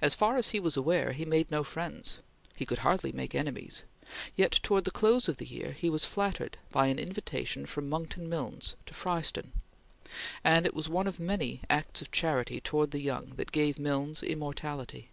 As 0.00 0.14
far 0.14 0.36
as 0.36 0.50
he 0.50 0.60
was 0.60 0.76
aware, 0.76 1.10
he 1.10 1.24
made 1.24 1.50
no 1.50 1.64
friends; 1.64 2.20
he 2.54 2.64
could 2.64 2.78
hardly 2.86 3.10
make 3.10 3.34
enemies; 3.34 3.82
yet 4.36 4.52
towards 4.52 4.84
the 4.84 4.92
close 4.92 5.26
of 5.28 5.38
the 5.38 5.44
year 5.44 5.72
he 5.72 5.90
was 5.90 6.04
flattered 6.04 6.56
by 6.70 6.86
an 6.86 7.00
invitation 7.00 7.66
from 7.66 7.88
Monckton 7.88 8.28
Milnes 8.28 8.76
to 8.86 8.94
Fryston, 8.94 9.50
and 10.44 10.66
it 10.66 10.74
was 10.74 10.88
one 10.88 11.08
of 11.08 11.18
many 11.18 11.62
acts 11.68 12.00
of 12.00 12.12
charity 12.12 12.60
towards 12.60 12.92
the 12.92 13.00
young 13.02 13.30
that 13.30 13.50
gave 13.50 13.76
Milnes 13.76 14.22
immortality. 14.22 15.10